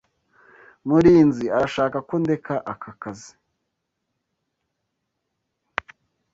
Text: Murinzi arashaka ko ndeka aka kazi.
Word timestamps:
Murinzi 0.87 1.45
arashaka 1.55 1.97
ko 2.07 2.13
ndeka 2.23 2.55
aka 2.71 2.91
kazi. 3.01 3.31